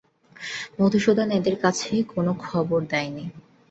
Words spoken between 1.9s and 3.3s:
কোনো খবর দেয় নি।